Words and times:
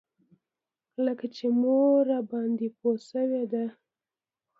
لکه 1.05 1.25
چې 1.35 1.45
مور 1.59 1.97
راباندې 2.11 2.67
پوه 2.77 2.93
شوې 3.09 3.43
ده. 3.51 3.65